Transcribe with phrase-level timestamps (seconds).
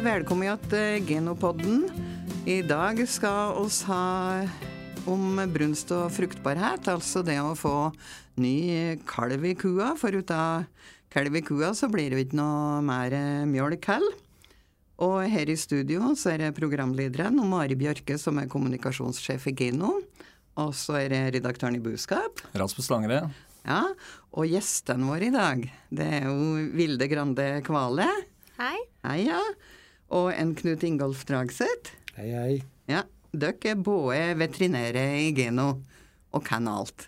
[0.00, 1.82] Ja, velkommen til Genopodden.
[2.48, 4.46] I dag skal oss ha
[5.04, 7.90] om brunst og fruktbarhet, altså det å få
[8.40, 9.90] ny kalv i kua.
[10.00, 10.62] For ut av
[11.12, 13.12] kalv i kua så blir det ikke noe mer
[13.50, 14.14] mjølk heller.
[15.04, 19.54] Og her i studio så er det programlederen og Mari Bjørke, som er kommunikasjonssjef i
[19.58, 19.98] Geno.
[20.64, 22.40] Og så er det redaktøren i Buskap.
[22.56, 23.26] Rasmus Langre.
[23.68, 23.82] Ja,
[24.32, 28.08] Og gjestene våre i dag, det er jo Vilde Grande Kvale.
[28.56, 28.78] Hei.
[29.04, 29.42] Hei, ja.
[30.10, 31.94] Og en Knut Ingolf Dragseth.
[32.16, 32.54] Hei, hei.
[32.90, 35.68] Ja, Dere er både veterinære i Geno
[36.34, 37.06] og kan alt.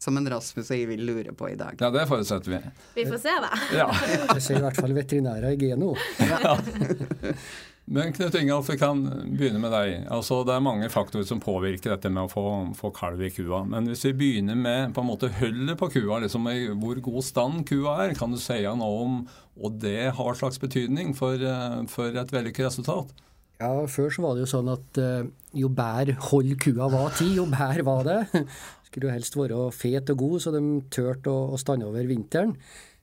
[0.00, 1.76] Som en Rasmus og jeg vil lure på i dag.
[1.82, 2.60] Ja, det forutsetter vi.
[2.96, 3.50] Vi får se, da.
[3.76, 3.88] Ja.
[4.32, 5.90] Jeg ser i hvert fall veterinærer i Geno.
[7.90, 9.00] Men Knut Ingolf, vi kan
[9.34, 10.04] begynne med deg.
[10.14, 12.44] Altså, Det er mange faktorer som påvirker dette med å få,
[12.78, 13.64] få kalv i kua.
[13.66, 17.26] Men hvis vi begynner med på en måte hullet på kua, liksom i hvor god
[17.26, 19.18] stand kua er, kan du si noe om
[19.58, 23.10] og det har slags betydning for, eh, for et vellykket resultat?
[23.58, 27.34] Ja, Før så var det jo sånn at uh, jo bedre hold kua var tid,
[27.42, 28.44] jo bedre var det.
[28.86, 30.62] Skulle jo helst være fet og god, så de
[30.94, 32.54] turte å, å stande over vinteren.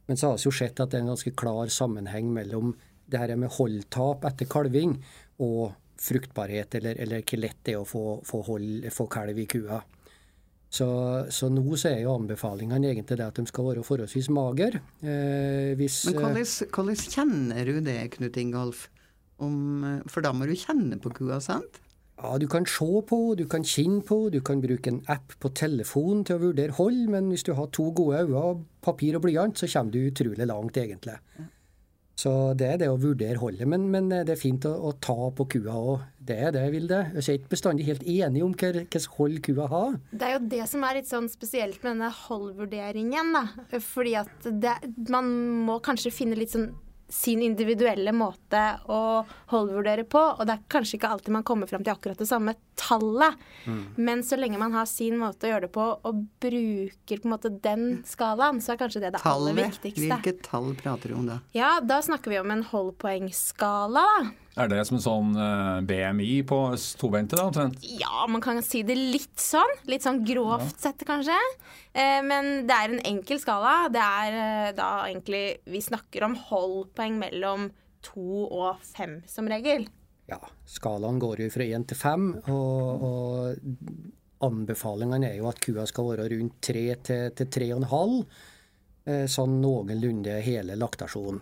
[0.08, 2.72] Men så har vi jo sett at det er en ganske klar sammenheng mellom
[3.08, 4.98] det her med holdtap etter kalving
[5.44, 9.48] og fruktbarhet, eller, eller hvor lett det er å få, få, hold, få kalv i
[9.50, 9.82] kua.
[10.68, 10.88] Så,
[11.32, 14.84] så, nå så er jo anbefalingene egentlig det at de skal være forholdsvis magre.
[15.00, 18.88] Eh, hvis, Men hvordan, hvordan, kjenner du det, Knut Ingolf?
[19.38, 19.58] Om,
[20.10, 21.80] for da må du kjenne på kua, sant?
[22.18, 25.52] Ja, Du kan se på, du kan kjenne på, du kan bruke en app på
[25.54, 29.58] telefonen til å vurdere hold, men hvis du har to gode øyne, papir og blyant,
[29.58, 31.20] så kommer du utrolig langt, egentlig.
[31.38, 31.46] Ja.
[32.18, 33.68] Så det er det å vurdere holdet.
[33.70, 36.06] Men, men det er fint å, å ta på kua òg.
[36.28, 37.04] Det er det, Vilde.
[37.14, 40.00] Jeg er ikke bestandig helt enig om hvilket hold kua har.
[40.12, 43.45] Det er jo det som er litt sånn spesielt med denne holdvurderingen, da.
[43.86, 44.76] Fordi at det,
[45.14, 45.30] man
[45.70, 46.72] må kanskje finne litt sånn
[47.10, 50.20] sin individuelle måte å holdvurdere på.
[50.38, 53.38] Og det er kanskje ikke alltid man kommer fram til akkurat det samme tallet.
[53.66, 53.84] Mm.
[53.95, 57.34] Men så lenge man har sin måte å gjøre det på, og bruker på en
[57.36, 59.54] måte den skalaen, så er kanskje det det Tallet.
[59.54, 60.04] aller viktigste.
[60.04, 61.40] Hvilket tall prater du om da?
[61.56, 64.32] Ja, da snakker vi om en holdpoengskala, da.
[64.58, 66.58] Er det som en sånn eh, BMI på
[66.98, 67.78] tobeinte, da, omtrent?
[68.02, 69.73] Ja, man kan si det litt sånn.
[69.90, 71.38] Litt sånn grovt sett, kanskje.
[71.94, 73.76] Eh, men det er en enkel skala.
[73.94, 77.70] Det er eh, da egentlig Vi snakker om holdpoeng mellom
[78.06, 79.86] to og fem, som regel.
[80.28, 85.86] Ja, skalaen går jo fra én til fem, og, og anbefalingene er jo at kua
[85.88, 88.42] skal være rundt tre til, til tre og en halv.
[89.32, 91.40] Sånn noenlunde hele laktasjonen.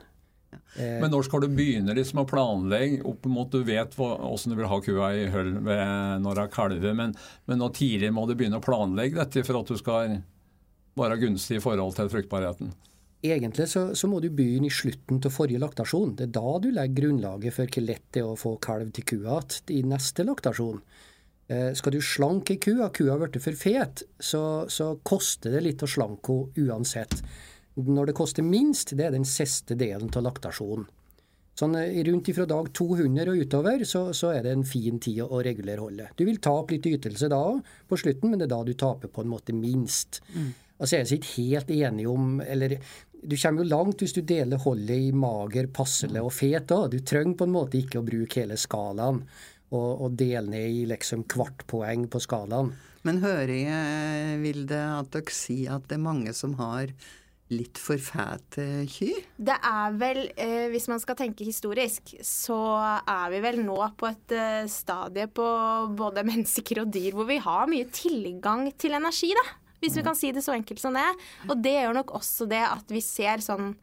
[0.76, 4.58] Eh, Men når skal du begynne liksom å planlegge opp mot du vet hvordan du
[4.60, 7.14] vil ha kua i høll når hun kalver, men,
[7.48, 10.20] men nå tidlig må du begynne å planlegge dette for at du skal
[11.00, 12.76] være gunstig i forhold til fruktbarheten?
[13.26, 16.14] Egentlig så, så, må du begynne i slutten til forrige laktasjon.
[16.20, 19.08] Det er da du legger grunnlaget for hvor lett det er å få kalv til
[19.16, 20.82] kua igjen i neste laktasjon.
[21.48, 25.84] Eh, skal du slanke kua, kua har blitt for fet, så, så koster det litt
[25.86, 27.22] å slanke henne uansett.
[27.76, 30.88] Når det koster minst, det er den siste delen av laktasjonen.
[31.56, 35.24] Sånn eh, Rundt ifra dag 200 og utover så, så, er det en fin tid
[35.24, 36.12] å regulere holdet.
[36.20, 37.42] Du vil tape litt ytelse da
[37.88, 40.20] på slutten, men det er da du taper på en måte minst.
[40.36, 40.52] Mm.
[40.76, 42.76] Altså Jeg er ikke helt enig om eller
[43.26, 46.72] Du kommer jo langt hvis du deler holdet i mager, passelig og fet.
[46.76, 46.92] òg.
[46.92, 49.24] Du trenger på en måte ikke å bruke hele skalaen
[49.72, 52.76] og, og dele ned i liksom kvartpoeng på skalaen.
[53.08, 56.94] Men hører jeg, Vilde, at dere sier at det er mange som har
[57.54, 59.20] litt for fete kyr?
[59.38, 62.58] Det er vel, eh, hvis man skal tenke historisk, så
[63.06, 65.46] er vi vel nå på et eh, stadie på
[65.98, 69.46] både mennesker og dyr hvor vi har mye tilgang til energi, da.
[69.84, 71.06] Hvis vi kan si det så enkelt som det.
[71.46, 73.76] Og det gjør nok også det at vi ser sånn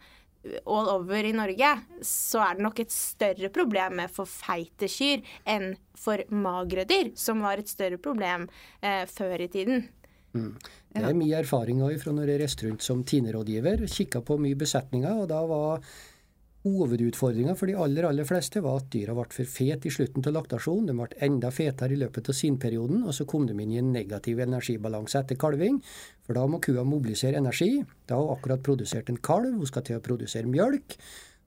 [0.66, 1.68] all over i Norge,
[2.02, 7.12] så er det nok et større problem med for feite kyr enn for magre dyr,
[7.14, 8.48] som var et større problem
[8.82, 9.86] eh, før i tiden.
[10.32, 10.54] Mm.
[10.92, 13.86] Det er min erfaring fra når jeg reiste rundt som tinerådgiver.
[13.88, 15.84] Kikka på mye besetninger, og da var
[16.62, 20.36] hovedutfordringa for de aller aller fleste var at dyra ble for fete i slutten av
[20.36, 20.92] laktasjonen.
[20.92, 23.90] De ble enda fetere i løpet av sinperioden, og så kom de inn i en
[23.94, 25.80] negativ energibalanse etter kalving.
[26.22, 27.82] For da må kua mobilisere energi.
[28.06, 30.98] Da har hun akkurat produsert en kalv, hun skal til å produsere mjølk.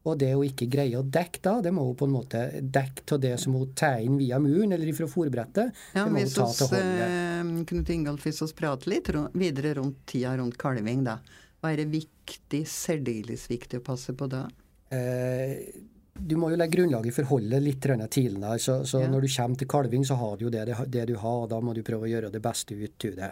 [0.06, 3.06] Og det å ikke greie å dekke da, det må hun på en måte dekke
[3.16, 5.74] av det som hun tar inn via muren eller fra fòrbrettet.
[5.96, 7.08] Ja, det må hun ta til hånda.
[7.08, 11.18] Eh, Knut Ingolf, hvis vi prater litt videre rundt tida rundt kalving, da.
[11.62, 14.44] Hva er det viktig, særdeles viktig å passe på da?
[14.94, 15.58] Eh,
[16.16, 18.60] du må jo legge grunnlaget for holdet litt tidligere.
[18.62, 19.10] Så, så ja.
[19.12, 21.40] når du kommer til kalving, så har du jo det, det, du har.
[21.44, 23.32] og Da må du prøve å gjøre det beste ut av det.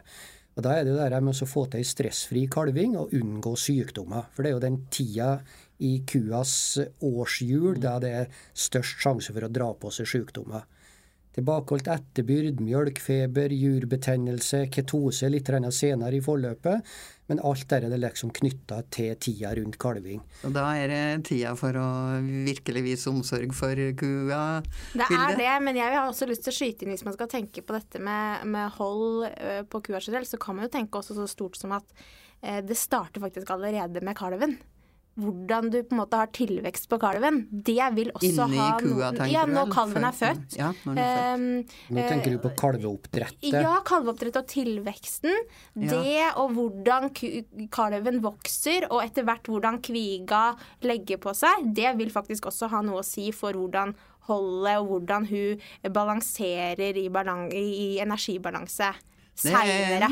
[0.53, 3.55] Og Da er det jo det med å få til ei stressfri kalving og unngå
[3.57, 4.27] sykdommer.
[4.33, 5.29] For det er jo den tida
[5.83, 10.65] i kuas årshjul, da det er størst sjanse for å dra på seg sykdommer.
[11.33, 16.91] Tilbakeholdt etterbyrd, mjølkfeber, jurbetennelse, ketose litt senere i forløpet.
[17.31, 20.21] Men alt der er det liksom knytta til tida rundt kalving.
[20.45, 21.87] Og da er det tida for å
[22.21, 24.61] virkelig vise omsorg for kua?
[24.93, 27.31] Det er det, men jeg har også lyst til å skyte inn hvis man skal
[27.31, 29.25] tenke på dette med, med hold
[29.73, 32.05] på kua generelt, så kan man jo tenke også så stort som at
[32.43, 34.59] eh, det starter faktisk allerede med kalven
[35.19, 37.43] hvordan du på en måte har tilvekst på kalven.
[37.51, 40.55] Det vil også Inni ha kua, tenker Ja, du når kalven er født.
[40.57, 41.43] Ja, når den er født.
[41.43, 43.49] Um, Nå tenker du på kalveoppdrettet.
[43.53, 45.37] ja, kalveoppdrettet og tilveksten.
[45.75, 45.91] Ja.
[45.93, 47.11] Det og hvordan
[47.73, 50.43] kalven vokser, og etter hvert hvordan kviga
[50.85, 53.93] legger på seg, det vil faktisk også ha noe å si for hvordan
[54.29, 55.63] holdet og hvordan hun
[55.93, 59.01] balanserer i, balan i energibalanse er
[59.33, 60.09] seinere.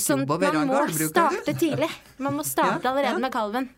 [0.00, 1.90] Sånn man må starte tidlig.
[2.18, 3.22] Man må starte allerede ja.
[3.22, 3.70] med kalven.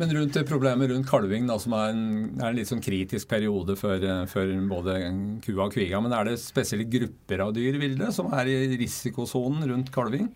[0.00, 2.06] Men rundt problemet rundt kalving, da, som er en,
[2.40, 4.96] er en litt sånn kritisk periode for, eh, for både
[5.44, 9.62] kua og kviga, men er det spesielle grupper av dyr, Vilde, som er i risikosonen
[9.70, 10.32] rundt kalving?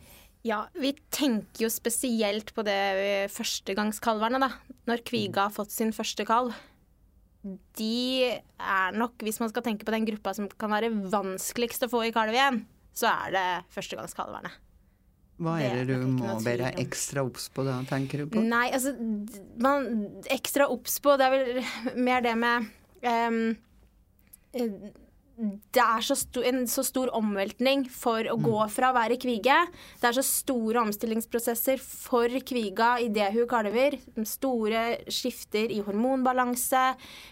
[0.46, 2.78] Ja, vi tenker jo spesielt på det
[3.34, 4.52] førstegangskalverne, da.
[4.87, 6.55] Når kviga har fått sin første kalv.
[7.78, 11.90] De er nok, hvis man skal tenke på den gruppa som kan være vanskeligst å
[11.90, 12.62] få i kalv igjen,
[12.94, 14.55] så er det førstegangskalverne.
[15.38, 18.43] Hva er det du må være ekstra obs på da, tenker du på?
[18.43, 18.94] Nei, altså
[19.62, 19.87] man,
[20.35, 21.61] Ekstra obs på Det er vel
[22.08, 22.67] mer det med
[23.06, 23.37] eh,
[25.70, 29.61] Det er så stor, en så stor omveltning for å gå fra å være kvige.
[30.02, 33.94] Det er så store omstillingsprosesser for kviga idet hun kalver.
[34.26, 36.82] Store skifter i hormonbalanse.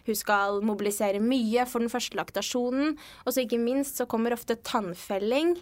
[0.07, 2.95] Hun skal mobilisere mye for den første laktasjonen.
[3.25, 5.57] Og så ikke minst så kommer ofte tannfelling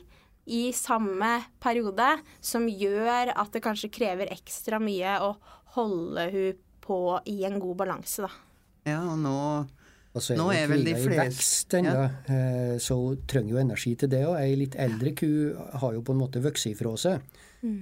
[0.46, 2.08] i samme periode,
[2.44, 5.34] som gjør at det kanskje krever ekstra mye å
[5.76, 6.98] holde hun på
[7.32, 8.30] i en god balanse, da.
[8.84, 9.38] Ja, og nå
[10.14, 12.04] Og er Nå er vel de fleste- ja.
[12.30, 14.20] eh, så hun trenger jo energi til det.
[14.28, 15.26] Og ei litt eldre ku
[15.80, 17.20] har jo på en måte vokst ifra seg.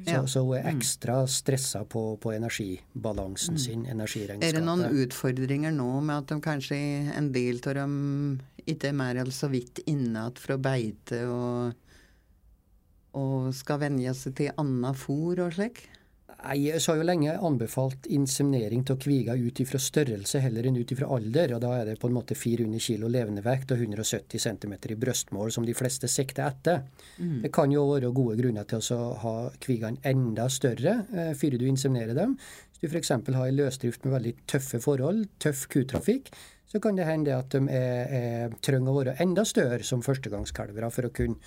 [0.06, 5.88] Så, så hun er ekstra stressa på, på energibalansen sin, er det noen utfordringer nå
[6.00, 6.78] med at de kanskje
[7.10, 7.96] en del av dem
[8.62, 11.74] ikke er mer eller så vidt inne igjen fra beite og,
[13.18, 15.84] og skal venne seg til annet fôr og slik?
[16.42, 20.90] Nei, så har jo lenge anbefalt inseminering av kviger ut ifra størrelse heller enn ut
[20.90, 21.54] ifra alder.
[21.54, 24.98] og Da er det på en måte 400 kg levende vekt og 170 cm i
[24.98, 26.82] brystmål, som de fleste sikter etter.
[27.44, 31.66] Det kan jo være gode grunner til å ha kvigene enda større eh, før du
[31.68, 32.34] inseminerer dem.
[32.72, 33.14] Hvis du f.eks.
[33.14, 36.32] har en løsdrift med veldig tøffe forhold, tøff kutrafikk,
[36.66, 40.90] så kan det hende at de er, er, trenger å være enda større som førstegangskalvere
[40.90, 41.38] for å kunne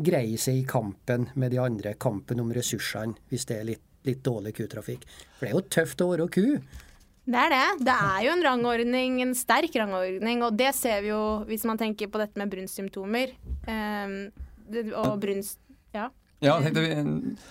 [0.00, 4.22] greie seg i kampen med de andre, kampen om ressursene, hvis det er litt, litt
[4.26, 5.04] dårlig kutrafikk.
[5.36, 6.46] For det er jo tøft å være ku.
[7.30, 7.66] Det er det.
[7.86, 11.20] Det er jo en rangordning, en sterk rangordning, og det ser vi jo
[11.50, 13.36] hvis man tenker på dette med brunstsymptomer.
[13.68, 14.16] Um,
[14.94, 15.60] og brunst...
[15.94, 16.08] Ja.
[16.40, 16.92] Ja, tenkte vi,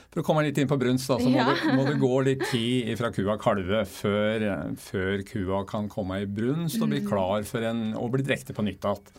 [0.10, 1.52] For å komme litt inn på brunst, da, så må, Ja.
[1.54, 4.46] det, må det gå litt tid fra kua kalve før,
[4.82, 8.66] før kua kan komme i brunst og bli klar for en, å bli drekte på
[8.66, 9.12] nytt igjen.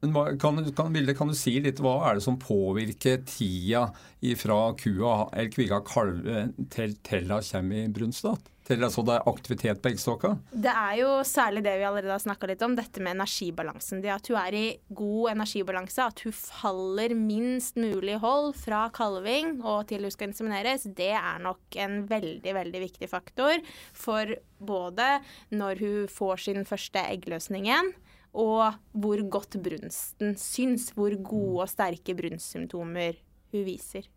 [0.00, 3.88] Men kan, kan, Vilde, kan du si litt, hva er det som påvirker tida
[4.38, 8.26] fra kua eller kviga kalve til, tella kommer i brunst?
[8.26, 8.36] da?
[8.68, 10.34] Til altså det er aktivitet på eggstokka?
[10.52, 14.02] Det er jo særlig det vi allerede har snakka litt om, dette med energibalansen.
[14.04, 19.56] Det at hun er i god energibalanse, at hun faller minst mulig hold fra kalving
[19.62, 23.56] og til hun skal insemineres, det er nok en veldig, veldig viktig faktor
[23.96, 25.08] for både
[25.56, 27.94] når hun får sin første eggløsning igjen,
[28.36, 33.18] og hvor godt brunsten syns, hvor gode og sterke brunstsymptomer
[33.54, 34.08] hun viser.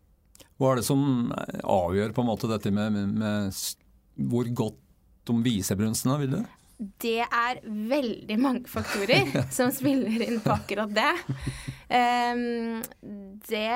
[0.60, 4.80] Hva er det som avgjør på en måte dette med, med, med hvor godt
[5.28, 6.12] de viser brunsten?
[6.12, 6.42] da, Vilde?
[7.02, 11.12] Det er veldig mange faktorer som spiller inn på akkurat det.
[11.92, 12.80] Um,
[13.46, 13.74] det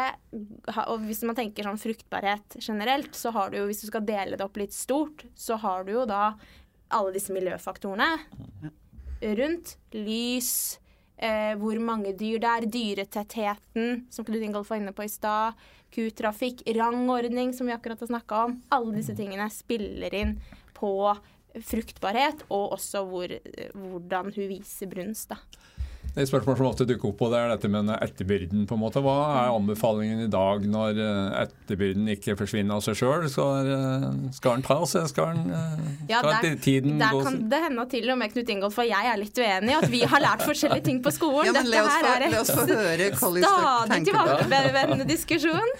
[0.87, 4.39] og hvis man tenker sånn fruktbarhet generelt, så har du jo, hvis du skal dele
[4.39, 6.33] det opp litt stort, så har du jo da
[6.95, 8.11] alle disse miljøfaktorene
[9.21, 9.77] rundt.
[9.95, 10.79] Lys,
[11.17, 15.57] eh, hvor mange dyr det er, dyretettheten, som Knut Ingolf var inne på i stad,
[15.95, 18.61] kutrafikk, rangordning, som vi akkurat har snakka om.
[18.75, 20.37] Alle disse tingene spiller inn
[20.77, 20.93] på
[21.65, 23.33] fruktbarhet, og også hvor,
[23.73, 25.33] hvordan hun viser brunst.
[25.33, 25.41] da.
[26.17, 28.63] Det er et spørsmål som ofte dukker opp, og det er dette med etterbyrden.
[28.65, 29.03] på en måte.
[29.05, 33.27] Hva er anbefalingen i dag når eh, etterbyrden ikke forsvinner av seg sjøl?
[33.29, 37.21] Skal, eh, skal den tas, eller skal, den, eh, Ja, skal der, tiden der gå
[37.27, 39.93] kan det hende til og med Knut Ingolf og jeg er litt uenige, i at
[39.93, 41.51] vi har lært forskjellige ting på skolen.
[41.51, 45.11] Ja, men la oss, Dette her er la oss få høre hvordan dere stadig tilbakevendende
[45.13, 45.77] diskusjon.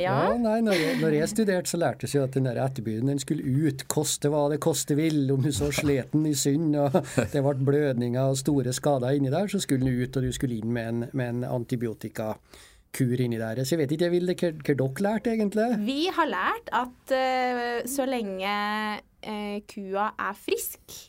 [0.00, 0.34] Ja.
[0.40, 3.46] nei, når jeg, når jeg studerte, så lærte vi at den der etterbyrden den skulle
[3.46, 5.22] ut, koste hva det koste vil.
[5.30, 6.98] Om du så sleten i synd og
[7.32, 10.58] det ble blødninger og store skader inni der, så skulle den ut, og du skulle
[10.58, 13.62] inn med en, med en antibiotikakur inni der.
[13.62, 15.70] Så jeg vet ikke, jeg vil hva, hva dere lærte egentlig?
[15.86, 18.54] Vi har lært at uh, så lenge
[18.98, 21.02] uh, kua er frisk,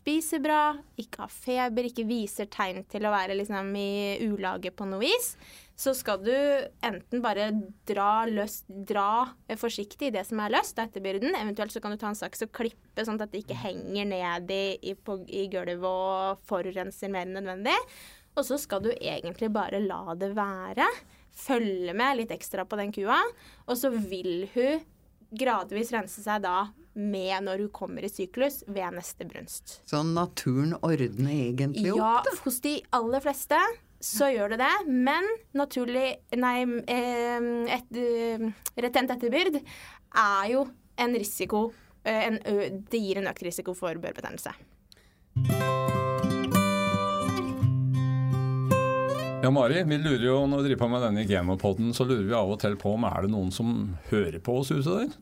[0.00, 0.62] spiser bra,
[1.00, 5.34] ikke har feber, ikke viser tegn til å være liksom, i ulage på noe vis,
[5.80, 6.34] så skal du
[6.84, 7.46] enten bare
[7.88, 11.32] dra, løs, dra forsiktig i det som er løst, etterbyrden.
[11.38, 14.52] Eventuelt så kan du ta en saks og klippe, sånn at det ikke henger ned
[14.52, 17.78] i, i, på, i gulvet og forurenser mer enn nødvendig.
[18.36, 20.84] Og så skal du egentlig bare la det være.
[21.40, 23.16] Følge med litt ekstra på den kua.
[23.64, 24.84] Og så vil hun
[25.32, 26.66] gradvis rense seg da
[27.00, 29.78] med når hun kommer i syklus ved neste brunst.
[29.88, 32.26] Så naturen ordner egentlig opp?
[32.28, 33.60] Ja, hos de aller fleste
[34.00, 34.72] så gjør det det.
[34.88, 35.26] Men
[35.56, 36.08] naturlig
[36.40, 38.48] Nei, et, eh,
[38.80, 40.64] retent etterbyrd er jo
[41.00, 41.68] en risiko
[42.04, 42.40] eh, en
[42.88, 44.56] Det gir en økt risiko for børbetennelse.
[49.40, 52.34] Ja, Mari, vi lurer jo, når vi driver på med denne genopodden, så lurer vi
[52.36, 55.14] av og til på om er det noen som hører på oss ute der?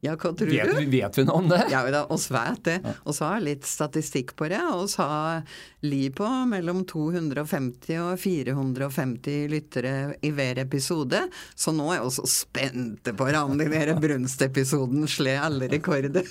[0.00, 0.86] Ja, hva tror Vet, du?
[0.88, 1.58] vet vi noe om det?
[1.68, 2.78] Ja, oss vet det.
[3.04, 4.60] Og så har litt statistikk på det.
[4.72, 5.42] Og så har
[5.84, 11.26] li på mellom 250 og 450 lyttere i hver episode.
[11.54, 16.24] Så nå er vi også spente på om den denne brunstepisoden slår alle rekorder.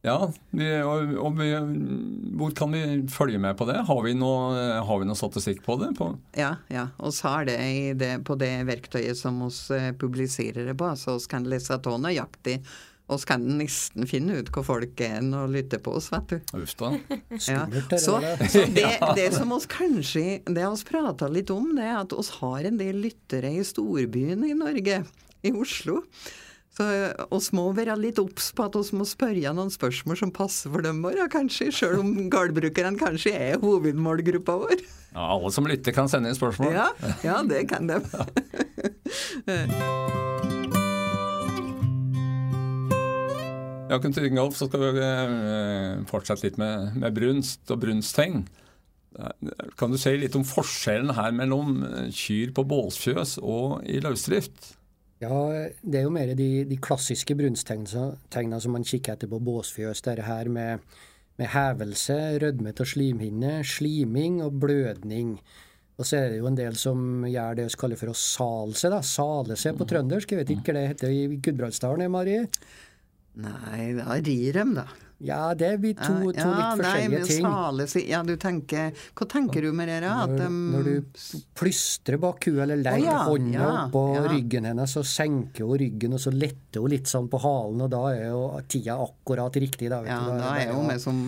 [0.00, 0.16] Ja,
[0.56, 1.50] vi, og, og vi,
[2.40, 3.82] hvor kan vi følge med på det?
[3.84, 4.54] Har vi noe,
[4.86, 5.90] har vi noe statistikk på det?
[5.98, 6.86] På, Ja, ja.
[6.96, 11.28] oss har det, i det på det verktøyet som vi publiserer det på, så oss
[11.28, 12.62] kan lese av nøyaktig.
[13.10, 16.36] Og så kan nesten finne ut hvor folk er og lytter på oss, vet du.
[16.62, 16.92] Uff da.
[17.50, 17.64] Ja.
[17.98, 18.20] Så,
[18.52, 22.14] så det, det som oss kanskje Det oss vi prata litt om, det er at
[22.14, 25.02] oss har en del lyttere i storbyen i Norge,
[25.42, 26.04] i Oslo.
[26.70, 26.86] Så
[27.34, 30.80] oss må være litt obs på at oss må spørre noen spørsmål som passer for
[30.86, 31.70] dem våre, kanskje.
[31.74, 34.78] Sjøl om gårdbrukerne kanskje er hovedmålgruppa vår.
[35.10, 36.72] Ja, alle som lytter kan sende inn spørsmål.
[36.76, 36.88] Ja,
[37.26, 37.96] ja det kan de.
[43.90, 48.44] Ja, Knut Ingolf, så skal vi eh, fortsette litt med, med brunst og brunsttegn.
[49.18, 49.32] Eh,
[49.80, 54.76] Kan du si litt om forskjellen her mellom eh, kyr på båsfjøs og i løsdrift?
[55.20, 55.36] Ja,
[55.84, 60.00] det er jo mer de, de klassiske brunsttegna som man kikker etter på båsfjøs.
[60.06, 60.86] Dette her med,
[61.36, 65.34] med hevelse, rødme av slimhinne, sliming og blødning.
[66.00, 68.78] Og så er det jo en del som gjør det vi kaller for å sale
[68.80, 68.94] seg.
[68.94, 70.32] da, Sale seg på trøndersk.
[70.32, 72.46] Jeg vet ikke hva det heter i Gudbrandsdalen, Marie?
[73.44, 74.88] Nei, da rir dem, da.
[75.20, 77.44] Ja, det blir to, to litt forskjellige nei, ting.
[77.44, 79.98] Sale, ja, du tenker Hva tenker du med det?
[80.04, 80.14] da?
[80.24, 84.26] Når, dem- når du plystrer bak henne, eller legger oh, ja, hånda ja, oppå ja.
[84.32, 87.92] ryggen hennes, så senker hun ryggen, og så letter hun litt sånn på halen, og
[87.92, 89.90] da er jo tida akkurat riktig.
[89.92, 90.40] Da, vet Ja, du.
[90.40, 91.20] da er hun vi som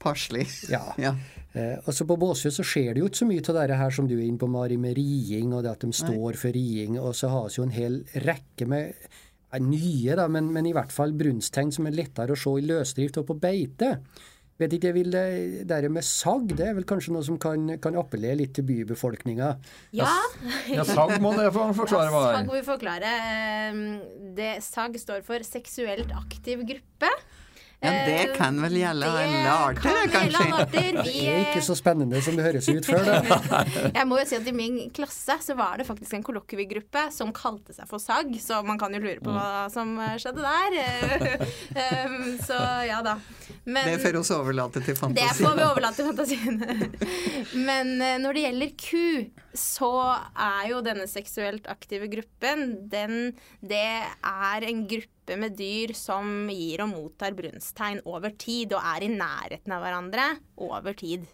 [0.00, 0.46] passelig.
[0.68, 0.84] Ja.
[1.06, 1.14] ja.
[1.52, 4.06] Eh, altså På Båsø så skjer det jo ikke så mye av det her som
[4.10, 7.00] du er inne på, Mari, med riing, og det at de står for riing.
[7.00, 9.10] Og så har vi jo en hel rekke med
[9.52, 12.66] ja, nye, da, men, men i hvert fall brunsttegn som er lettere å se i
[12.66, 13.96] løsdrift og på beite.
[14.60, 17.62] Vet ikke, jeg vil det der med sagg, det er vel kanskje noe som kan,
[17.80, 19.54] kan appellere litt til bybefolkninga.
[19.96, 20.10] Ja,
[20.68, 23.12] Ja, Sagg må dere forklare hva SAG Ja, sagg må vi forklare.
[23.70, 23.80] Ehm,
[24.36, 27.08] Det SAG står for seksuelt aktiv gruppe.
[27.80, 30.40] Ja, det Eh, kan vel gjelde det alle arter, kan kanskje?
[30.44, 30.98] alle arter.
[31.04, 33.04] Vi, Det er ikke så spennende som det høres ut før.
[33.08, 33.62] da.
[33.98, 37.32] jeg må jo si at I min klasse så var det faktisk en kollokviegruppe som
[37.32, 40.78] kalte seg for SAG, så man kan jo lure på hva som skjedde der.
[41.80, 42.56] Ehm, så
[42.86, 43.16] ja da.
[43.64, 45.42] Men, Det får oss overlate til det fantasi.
[45.44, 46.60] får vi overlate til fantasien.
[47.68, 49.92] Men eh, når det gjelder ku, så
[50.36, 53.32] er jo denne seksuelt aktive gruppen den,
[53.62, 53.82] Det
[54.22, 59.12] er en gruppe med dyr som gir og mottar brunsttegn over tid, og er i
[59.12, 60.30] nærheten av hverandre
[60.66, 61.28] over tid.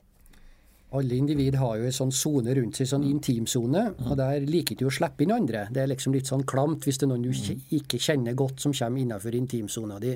[0.96, 4.86] Alle individ har jo en sånn sone rundt seg, sånn intimsone, og der liker de
[4.86, 5.64] å slippe inn andre.
[5.72, 7.32] Det er liksom litt sånn klamt hvis det er noen du
[7.80, 10.14] ikke kjenner godt som kommer innenfor intimsona di.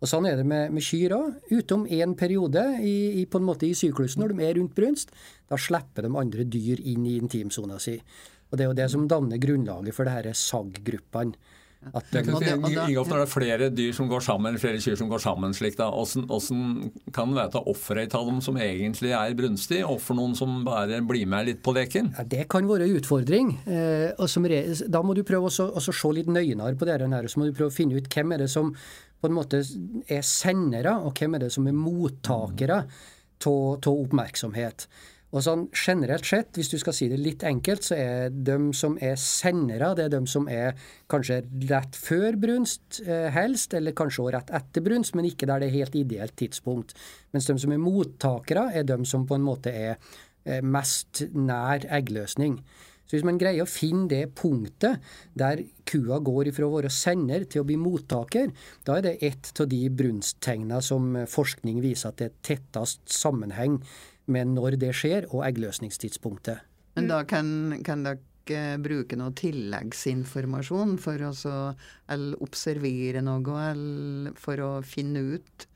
[0.00, 1.38] Og Sånn er det med, med kyr òg.
[1.52, 5.12] Utom én periode i, i, på en måte i syklusen, når de er rundt brunst,
[5.48, 7.98] da slipper de andre dyr inn i intimsona si.
[8.50, 11.36] Og Det er jo det som danner grunnlaget for det her SAG-gruppene.
[11.94, 14.58] At det, Og det- og da- Ingolf, er det er flere dyr som går sammen,
[14.58, 19.10] flere kyr som går sammen slik, da, hvordan, hvordan kan det være dem som egentlig
[19.12, 22.14] er brunstig, og for noen som bare blir med litt på leken?
[22.18, 23.58] Ja, Det kan være en utfordring.
[23.66, 27.22] Eh, og som da må du prøve også, også se litt nøyere på det her.
[27.28, 28.74] Så må du prøve å finne ut hvem er det som
[29.22, 29.60] på en måte
[30.08, 32.84] er sendere, og hvem er det som er mottakere
[33.46, 34.86] av oppmerksomhet.
[35.30, 38.96] Og sånn generelt sett, hvis du skal si det litt enkelt, så er de som
[38.98, 40.74] er sendere, det er de som er
[41.10, 45.62] kanskje rett før brunst, eh, helst, eller kanskje også rett etter brunst, men ikke der
[45.62, 46.96] det er helt ideelt tidspunkt.
[47.32, 49.98] Mens de som er mottakere, er de som på en måte er
[50.44, 52.58] eh, mest nær eggløsning.
[53.06, 55.00] Så hvis man greier å finne det punktet
[55.34, 58.52] der kua går ifra å være sender til å bli mottaker,
[58.86, 63.80] da er det ett av de brunsttegna som forskning viser at det er tettest sammenheng
[64.32, 66.66] med når det skjer, og eggløsningstidspunktet.
[66.98, 71.32] Men da kan, kan dere bruke noe tilleggsinformasjon for å
[72.42, 75.69] observere noe, eller for å finne ut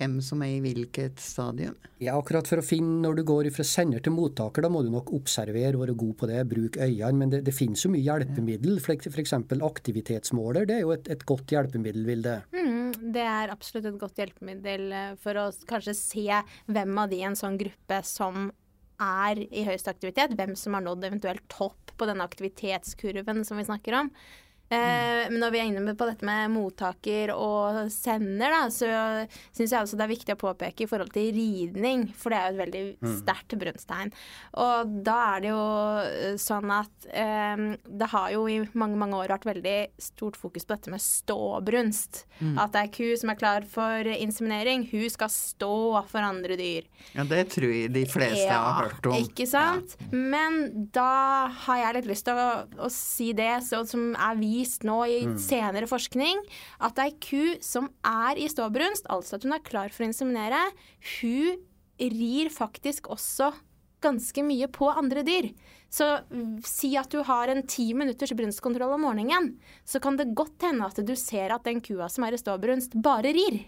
[0.00, 1.76] hvem som er i hvilket stadium?
[2.00, 4.90] Ja, akkurat for å finne når du går fra sender til mottaker, da må du
[4.92, 7.18] nok observere, være god på det, bruke øynene.
[7.20, 8.80] Men det, det finnes jo mye hjelpemiddel.
[8.80, 9.36] F.eks.
[9.70, 10.68] aktivitetsmåler.
[10.68, 12.38] Det er jo et, et godt hjelpemiddel, Vilde.
[12.56, 16.26] Mm, det er absolutt et godt hjelpemiddel eh, for å kanskje se
[16.70, 18.48] hvem av de i en sånn gruppe som
[19.00, 23.68] er i høyest aktivitet, hvem som har nådd eventuelt topp på denne aktivitetskurven som vi
[23.68, 24.10] snakker om.
[24.70, 28.90] Eh, men når vi er inne på dette med mottaker og sender, da, så
[29.50, 32.44] syns jeg også det er viktig å påpeke i forhold til ridning, for det er
[32.44, 33.16] jo et veldig mm.
[33.18, 34.12] sterkt brunsttegn.
[34.62, 35.64] Og da er det jo
[36.04, 40.68] eh, sånn at eh, det har jo i mange, mange år vært veldig stort fokus
[40.68, 42.22] på dette med ståbrunst.
[42.38, 42.54] Mm.
[42.62, 45.74] At det er ku som er klar for inseminering, hun skal stå
[46.12, 46.86] for andre dyr.
[47.16, 49.18] Ja, det tror jeg de fleste ja, har hørt om.
[49.18, 49.98] Ikke sant?
[49.98, 50.14] Ja.
[50.14, 52.48] Men da har jeg litt lyst til å,
[52.78, 55.38] å si det, så, som er vi vist nå i mm.
[55.40, 56.44] senere forskning
[56.86, 60.62] at ei ku som er i ståbrunst, altså at hun er klar for å inseminere,
[61.18, 61.58] hun
[62.00, 63.50] rir faktisk også
[64.00, 65.50] ganske mye på andre dyr.
[65.90, 66.06] Så
[66.66, 69.52] si at du har en ti minutters brunstkontroll om morgenen,
[69.84, 72.96] så kan det godt hende at du ser at den kua som er i ståbrunst,
[73.02, 73.60] bare rir.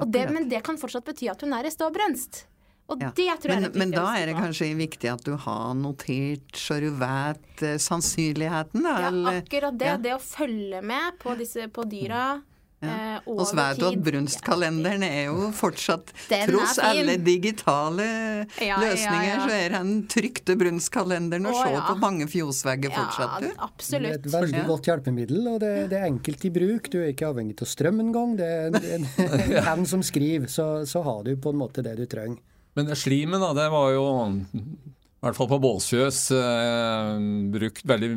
[0.00, 2.44] Det, men det kan fortsatt bety at hun er i ståbrunst.
[2.90, 3.10] Og ja.
[3.14, 6.58] det tror jeg men, er Men da er det kanskje viktig at du har notert
[6.58, 8.94] så du vet uh, sannsynligheten, da?
[9.06, 9.90] Ja, akkurat det.
[9.92, 9.98] Ja.
[10.08, 12.40] Det å følge med på, disse, på dyra
[12.80, 12.88] ja.
[12.88, 16.14] Eh, og så vet du at brunstkalenderen er jo fortsatt
[16.48, 18.06] Tross alle digitale
[18.56, 23.44] ja, løsninger, ja, så er den trykte brunstkalenderen å se på mange fjosvegger fortsatt.
[23.44, 24.06] Ja, absolutt.
[24.08, 26.88] Det er et veldig godt hjelpemiddel, og det, det, er enkelt i bruk.
[26.92, 28.32] Du er ikke avhengig av strøm engang.
[28.40, 29.08] Det er en
[29.68, 32.40] hen som skriver, så, så har du på en måte det du trenger.
[32.78, 34.06] Men slimen, da, det var jo
[35.20, 37.10] i hvert fall på Bålsfjøs eh,
[37.52, 38.08] brukt, veldig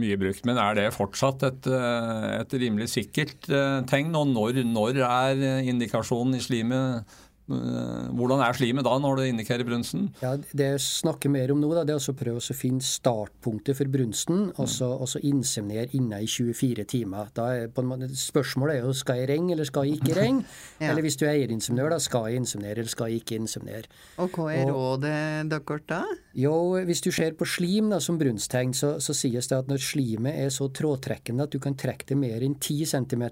[0.00, 0.46] mye brukt.
[0.48, 4.14] Men er det fortsatt et, eh, et rimelig sikkert eh, tegn?
[4.16, 10.08] Og når, når er indikasjonen i slimet hvordan er slimet da, når det indikerer brunsten?
[10.18, 13.78] Ja, Det jeg snakker mer om nå, da, det er å prøve å finne startpunktet
[13.78, 17.30] for brunsten, og så, og så inseminere inne i 24 timer.
[17.36, 20.16] Da er på en måte, spørsmålet er jo skal jeg ringe eller skal jeg ikke
[20.18, 20.46] ringe?
[20.82, 20.90] ja.
[20.90, 23.92] Eller hvis du er eierinseminør, da skal jeg inseminere eller skal jeg ikke inseminere?
[24.22, 25.18] Og hva er rådet
[25.52, 26.02] deres da?
[26.36, 26.56] Jo,
[26.88, 30.40] Hvis du ser på slim da, som brunsttegn, så, så sies det at når slimet
[30.46, 33.24] er så trådtrekkende at du kan trekke det mer enn 10 cm,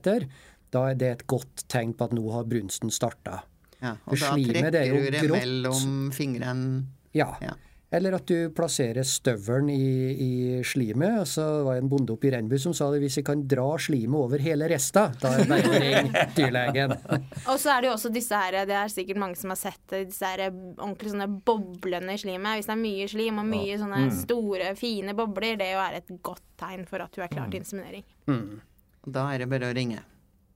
[0.74, 3.42] da er det et godt tegn på at nå har brunsten starta.
[3.85, 6.83] Ja, og da trekker du det mellom fingrene?
[7.14, 7.35] Ja.
[7.44, 7.55] ja.
[7.94, 10.31] Eller at du plasserer støvelen i, i
[10.66, 11.31] slimet.
[11.38, 14.18] var det en bonde oppe i Renbu som sa det hvis vi kan dra slimet
[14.18, 16.94] over hele resta, da er det bare ring dyrlegen.
[17.51, 19.97] og så er det jo også disse her, det er sikkert mange som har sett
[20.09, 22.59] disse her ordentlig sånne boblene i slimet.
[22.59, 24.16] Hvis det er mye slim og mye sånne mm.
[24.25, 27.62] store, fine bobler, det er jo et godt tegn for at du er klar til
[27.62, 28.07] inseminering.
[28.27, 28.59] Mm.
[29.07, 30.03] Da er det bare å ringe.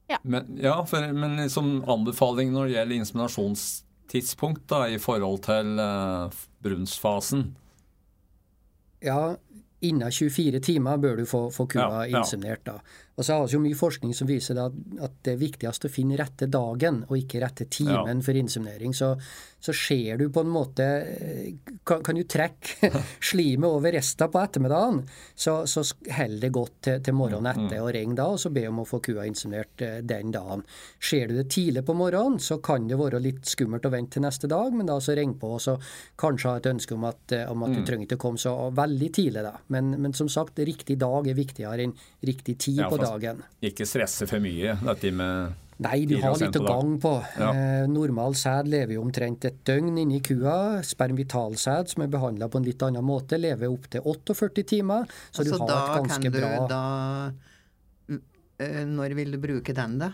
[0.08, 5.74] Ja, men, ja for, men liksom anbefaling når det gjelder inseminasjonstidspunkt da, i forhold til
[5.76, 7.50] uh, brunstfasen?
[9.04, 9.36] Ja,
[9.84, 12.22] innen 24 timer bør du få, få kua ja, ja.
[12.22, 12.64] inseminert.
[12.66, 12.78] da.
[13.18, 15.90] Og så har vi jo mye forskning som viser at, at det er viktigst å
[15.90, 18.24] finne rette dagen, og ikke rette timen ja.
[18.24, 18.94] for inseminering.
[18.94, 19.10] Så,
[19.58, 20.86] så ser du på en måte
[21.88, 22.90] Kan, kan du trekke
[23.30, 25.00] slimet over resten på ettermiddagen,
[25.34, 25.82] så, så
[26.14, 28.82] holder det godt til, til morgenen mm, etter, og ring da, og så be om
[28.82, 30.62] å få kua inseminert eh, den dagen.
[31.02, 34.26] Ser du det tidlig på morgenen, så kan det være litt skummelt å vente til
[34.26, 35.78] neste dag, men da så ring på, og så
[36.20, 37.86] kanskje ha et ønske om at, eh, om at du mm.
[37.88, 39.56] trenger ikke å komme så veldig tidlig, da.
[39.74, 41.96] Men, men som sagt, riktig dag er viktigere enn
[42.28, 43.40] riktig tid på dagen dagen.
[43.64, 47.12] Ikke stresse for mye, dette med Nei, du har litt å gang på.
[47.38, 47.48] Ja.
[47.54, 50.80] Eh, normal sæd lever jo omtrent et døgn inni kua.
[50.82, 55.06] Spermvitalsæd, som er behandla på en litt annen måte, lever opptil 48 timer.
[55.30, 56.82] Så altså, du har et ganske bra da,
[58.10, 60.10] uh, Når vil du bruke den, da?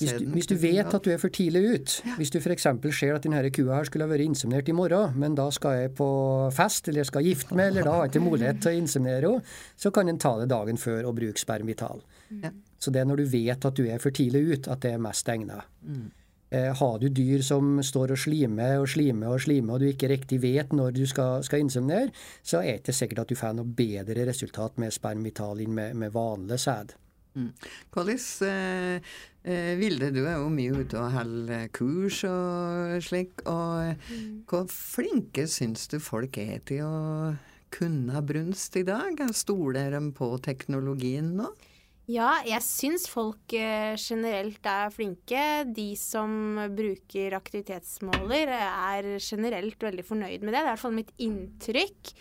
[0.00, 2.16] Hvis du, hvis du, vet at du er for tidlig ut, ja.
[2.16, 2.66] hvis du f.eks.
[2.96, 5.94] ser at denne kua her skulle ha vært inseminert i morgen, men da skal jeg
[5.98, 6.08] på
[6.56, 9.34] fest, eller jeg skal gifte meg, eller da har jeg ikke mulighet til å inseminere
[9.34, 12.00] henne, så kan en ta det dagen før og bruke spermvital.
[12.40, 12.50] Ja.
[12.80, 15.02] Så det er når du vet at du er for tidlig ut, at det er
[15.02, 15.68] mest egnet.
[15.84, 16.08] Mm.
[16.54, 20.10] Eh, har du dyr som står og slimer og slimer og slimer, og du ikke
[20.12, 23.56] riktig vet når du skal, skal inseminere, så er det ikke sikkert at du får
[23.58, 26.94] noe bedre resultat med spermvital enn med, med vanlig sæd.
[27.34, 27.50] Mm.
[27.94, 33.42] Hvordan eh, eh, Vilde, du er jo mye ute og holder kurs og slik.
[33.50, 34.44] og mm.
[34.50, 37.34] Hvor flinke syns du folk er til å
[37.74, 39.18] kunne brunst i dag?
[39.34, 41.50] Stoler de på teknologien nå?
[42.04, 45.64] Ja, jeg syns folk eh, generelt er flinke.
[45.72, 50.58] De som bruker aktivitetsmåler er generelt veldig fornøyd med det.
[50.58, 52.12] Det er i hvert fall mitt inntrykk.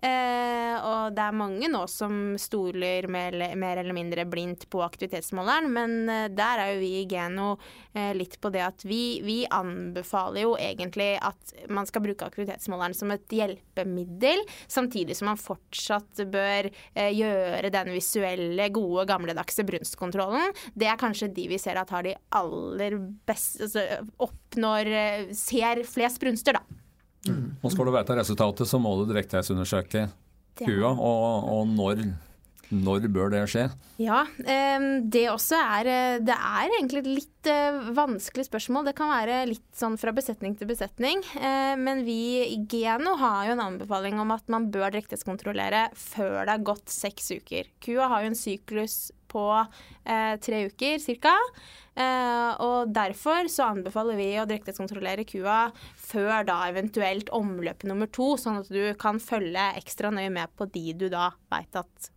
[0.00, 5.68] Eh, og det er mange nå som stoler mer, mer, eller mindre blindt på aktivitetsmåleren,
[5.74, 7.50] men eh, der er jo vi i Geno
[7.92, 12.96] eh, litt på det at vi, vi, anbefaler jo egentlig at man skal bruke aktivitetsmåleren
[12.96, 20.56] som et hjelpemiddel, samtidig som man fortsatt bør eh, gjøre den visuelle, gode, gamledagse brunstkontrollen.
[20.72, 22.96] Det er kanskje de vi ser at har de aller
[23.28, 23.82] beste altså,
[24.20, 26.79] Oppnår eh, Ser flest brunster, da.
[27.28, 27.60] Mm.
[27.60, 30.08] Og skal du vite resultatet, så må du direktehetsundersøke
[30.60, 32.02] kua, og, og når,
[32.72, 33.66] når bør det skje?
[34.00, 38.88] Ja, det også er eh, Det er egentlig et litt eh, vanskelig spørsmål.
[38.88, 41.24] Det kan være litt sånn fra besetning til besetning.
[41.36, 46.44] Eh, men vi i Geno har jo en anbefaling om at man bør direktehetskontrollere før
[46.44, 47.72] det har gått seks uker.
[47.84, 49.00] Kua har jo en syklus
[49.30, 49.46] på
[50.42, 51.36] tre uker ca.
[52.00, 55.58] Eh, og derfor så anbefaler vi å direkteskontrollere kua
[55.98, 60.68] før da eventuelt omløp nummer to, sånn at du kan følge ekstra nøye med på
[60.70, 62.10] de du da veit at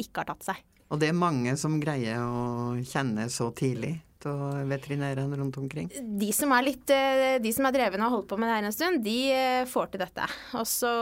[0.00, 0.64] ikke har tatt seg.
[0.88, 5.92] Og det er mange som greier å kjenne så tidlig av veterinærene rundt omkring?
[6.18, 8.56] De som er litt eh, De som er drevne og har holdt på med det
[8.56, 10.26] her en stund, de eh, får til dette.
[10.58, 10.92] Og så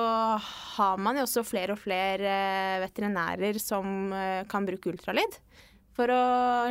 [0.76, 2.36] har man jo også flere og flere
[2.84, 4.12] veterinærer som
[4.50, 5.40] kan bruke ultralyd
[5.96, 6.22] for å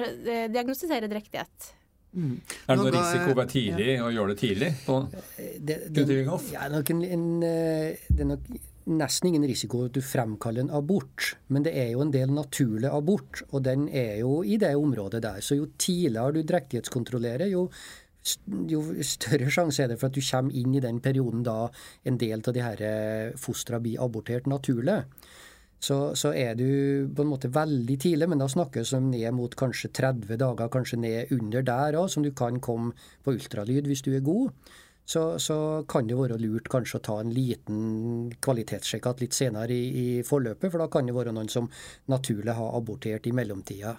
[0.04, 1.72] eh, diagnostisere drektighet.
[2.16, 2.38] Mm.
[2.40, 4.06] Er det noe risiko ved tidlig ja.
[4.06, 4.70] å gjøre det tidlig?
[4.86, 6.06] På det, det,
[6.54, 8.48] ja, nok en, en, eh, det er nok
[8.86, 12.91] nesten ingen risiko at du fremkaller en abort, men det er jo en del naturlig
[12.91, 15.41] abort, og den er jo i det området der.
[15.41, 17.65] Så jo tidligere du drektighetskontrollerer, jo,
[18.69, 21.65] jo større sjanse er det for at du kommer inn i den perioden da
[22.06, 25.02] en del av de her eh, fostra blir abortert naturlig
[25.86, 26.65] så, så, er du
[27.13, 31.00] på en måte veldig tidlig, men da snakkes det ned mot kanskje 30 dager, kanskje
[31.02, 32.95] ned under der òg, som du kan komme
[33.26, 34.54] på ultralyd hvis du er god.
[35.06, 39.86] Så, så, kan det være lurt kanskje å ta en liten kvalitetssjekk litt senere i,
[40.02, 41.70] i, forløpet, for da kan det være noen som
[42.10, 43.94] naturlig har abortert i mellomtida.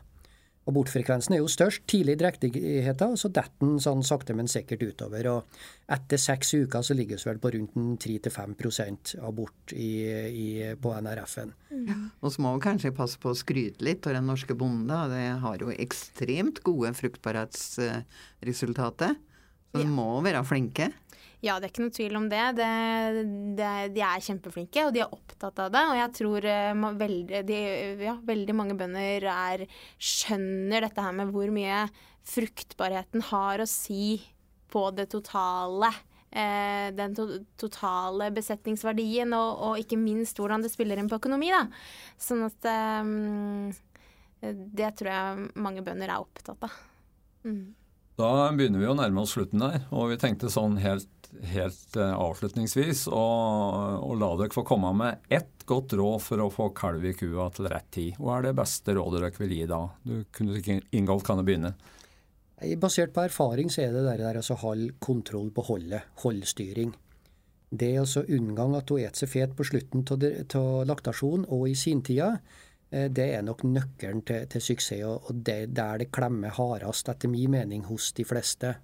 [0.66, 5.26] Abortfrekvensen er jo størst tidlig i drektigheten, så detter den sånn sakte, men sikkert utover.
[5.30, 5.46] og
[5.94, 11.54] Etter seks uker så ligger vi vel på rundt 3-5 abort i, i, på NRF-en.
[11.86, 12.10] Ja.
[12.18, 14.90] Og så må vi kanskje passe på å skryte litt av den norske bonden.
[15.14, 19.14] Det har jo ekstremt gode fruktbarhetsresultater.
[19.72, 20.92] Så de må være flinke.
[21.44, 22.42] Ja, det er ikke noe tvil om det.
[22.56, 22.70] det,
[23.58, 25.82] det de er kjempeflinke, og de er opptatt av det.
[25.90, 27.60] Og jeg tror uh, veldig, de,
[28.06, 29.66] ja, veldig mange bønder er,
[30.00, 31.84] skjønner dette her med hvor mye
[32.26, 34.18] fruktbarheten har å si
[34.72, 35.92] på det totale.
[36.36, 37.28] Uh, den to
[37.60, 41.52] totale besetningsverdien, og, og, ikke minst hvordan det spiller inn på økonomi.
[41.52, 41.66] Da.
[42.20, 42.70] Sånn at
[43.04, 43.70] um,
[44.40, 46.80] Det tror jeg mange bønder er opptatt av.
[47.46, 47.76] Mm.
[48.16, 51.10] Da begynner vi å nærme oss slutten der, og vi tenkte sånn helt
[51.44, 56.68] helt uh, avslutningsvis å, la dere få komme med ett godt råd for å få
[56.76, 58.20] kalv i kua til rett tid.
[58.20, 59.80] Hva er det beste rådet dere vil gi da?
[60.06, 61.74] Du kunne ikke, Ingolf kan du begynne.
[62.80, 66.94] Basert på erfaring så er det der, der altså hold kontroll på holdet, holdstyring.
[67.76, 71.74] Det er altså unngang at hun spiser seg fet på slutten av laktasjon og i
[71.76, 77.08] sintida, eh, det er nok nøkkelen til, til suksess, og det der det klemmer hardest,
[77.10, 78.76] etter min mening, hos de fleste.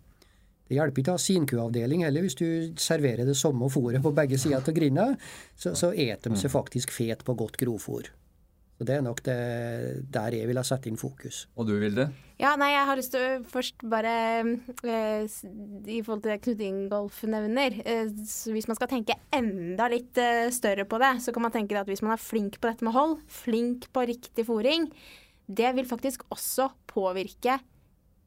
[0.68, 2.24] Det hjelper ikke å ha sinkuavdeling heller.
[2.24, 2.46] Hvis du
[2.80, 5.10] serverer det samme fôret på begge sider av grinda,
[5.54, 8.08] så, så eter de seg faktisk fet på godt grovfôr.
[8.78, 9.38] Så Det er nok det,
[10.10, 11.46] der jeg vil ha satt inn fokus.
[11.56, 12.08] Og du, Vilde?
[12.40, 15.34] Ja, nei, Jeg har lyst til å først bare eh,
[15.86, 18.08] I forhold til det Knut Ingolf nevner eh,
[18.50, 21.90] Hvis man skal tenke enda litt eh, større på det, så kan man tenke at
[21.90, 24.88] hvis man er flink på dette med hold, flink på riktig fòring,
[25.46, 27.60] det vil faktisk også påvirke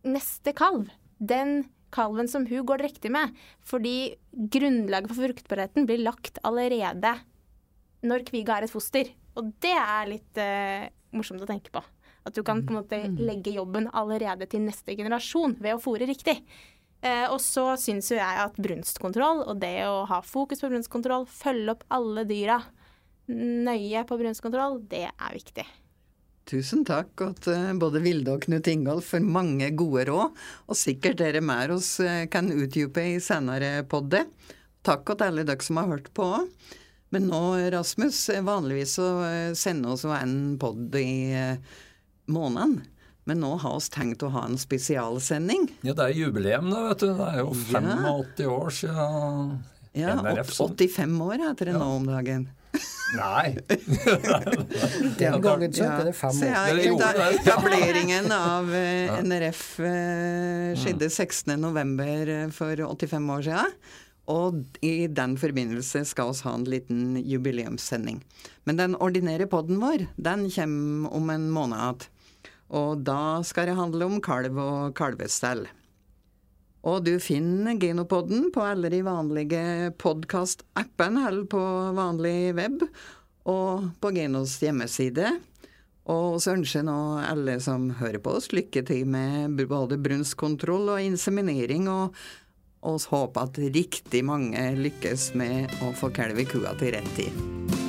[0.06, 0.88] neste kalv.
[1.20, 3.36] Den kalven som hun går direkte med.
[3.66, 7.16] Fordi grunnlaget for fruktbarheten blir lagt allerede
[8.08, 9.12] når kviga er et foster.
[9.36, 11.84] Og det er litt uh, morsomt å tenke på.
[12.26, 13.20] At du kan på en måte mm.
[13.28, 16.40] legge jobben allerede til neste generasjon ved å fòre riktig.
[17.06, 21.28] Uh, og så syns jo jeg at brunstkontroll og det å ha fokus på brunstkontroll,
[21.30, 22.62] følge opp alle dyra
[23.28, 25.66] nøye på brunstkontroll, det er viktig.
[26.46, 30.36] Tusen takk til både Vilde og Knut Ingolf for mange gode råd,
[30.70, 34.28] og sikkert dere mer oss eh, kan utdype i senere podder.
[34.86, 36.52] Takk til alle dere som har hørt på òg.
[37.16, 41.78] Men nå, Rasmus, vanligvis så eh, sender oss en pod i eh,
[42.28, 42.82] måneden.
[43.24, 45.70] Men nå har vi tenkt å ha en spesialsending.
[45.88, 47.14] Ja, det er jubileum, da, vet du.
[47.16, 49.56] Det er jo 85 år siden
[49.96, 50.52] ja, NRF.
[50.60, 51.80] 85 år heter det ja.
[51.80, 52.46] nå om dagen.
[53.16, 53.56] Nei.
[55.22, 56.82] Den gangen så het det fem år.
[57.40, 59.62] Etableringen av eh, NRF
[60.84, 61.94] skjedde 16.11.
[62.04, 63.78] Eh, for 85 år siden.
[64.32, 68.24] Og i den forbindelse skal vi ha en liten jubileumssending.
[68.66, 72.08] Men den ordinære poden vår, den kommer om en måned.
[72.74, 75.68] Og da skal det handle om kalv og kalvestell.
[76.86, 81.62] Og du finner Genopodden på alle de vanlige podkast-appene eller på
[81.98, 82.86] vanlig web,
[83.50, 85.32] og på Genos hjemmeside.
[86.14, 91.02] Og så ønsker nå alle som hører på oss, lykke til med både brunstkontroll og
[91.02, 92.14] inseminering, og
[92.86, 97.85] oss håper at riktig mange lykkes med å få kalv i kua til rett tid.